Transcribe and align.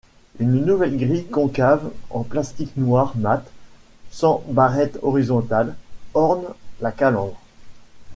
Une 0.39 0.65
nouvelle 0.65 0.97
grille 0.97 1.25
concave 1.27 1.91
en 2.09 2.23
plastique 2.23 2.75
noir 2.75 3.13
mat, 3.17 3.45
sans 4.09 4.43
barrettes 4.49 4.97
horizontales, 5.03 5.75
orne 6.15 6.45
la 6.79 6.91
calandre. 6.91 7.39